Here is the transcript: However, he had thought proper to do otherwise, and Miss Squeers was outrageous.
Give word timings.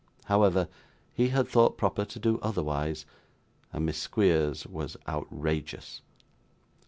However, 0.25 0.67
he 1.13 1.27
had 1.29 1.47
thought 1.47 1.77
proper 1.77 2.05
to 2.05 2.17
do 2.17 2.39
otherwise, 2.41 3.05
and 3.71 3.85
Miss 3.85 3.99
Squeers 3.99 4.65
was 4.65 4.97
outrageous. 5.07 6.01